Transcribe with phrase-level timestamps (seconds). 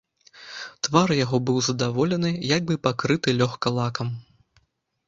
[0.87, 4.07] Твар яго быў задаволены, як бы пакрыты лёгка лакам.